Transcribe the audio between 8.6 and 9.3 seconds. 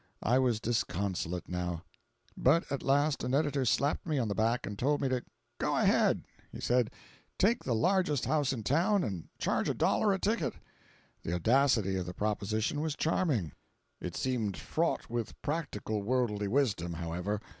town, and